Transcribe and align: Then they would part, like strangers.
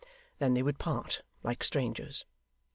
Then 0.39 0.55
they 0.55 0.63
would 0.63 0.79
part, 0.79 1.21
like 1.43 1.63
strangers. 1.63 2.25